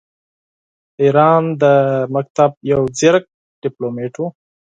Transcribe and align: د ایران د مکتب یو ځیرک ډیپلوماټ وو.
د 0.03 0.03
ایران 1.01 1.43
د 1.61 1.63
مکتب 2.15 2.51
یو 2.71 2.81
ځیرک 2.97 3.25
ډیپلوماټ 3.63 4.13
وو. 4.17 4.27